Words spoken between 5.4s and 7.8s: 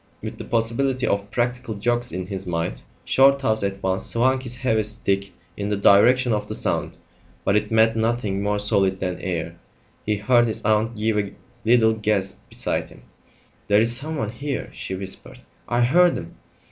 in the direction of the sound; but it